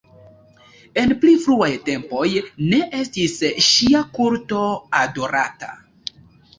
En 1.01 1.13
pli 1.25 1.33
fruaj 1.43 1.67
tempoj 1.91 2.25
ne 2.73 2.81
estis 3.03 3.39
ŝia 3.69 4.05
kulto 4.19 4.67
adorata. 5.07 5.75